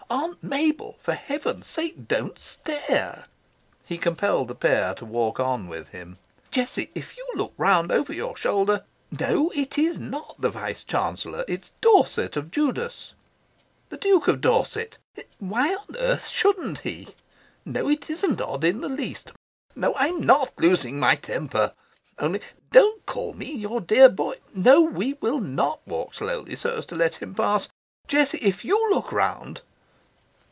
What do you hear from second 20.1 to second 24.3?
NOT losing my temper. Only, don't call me your dear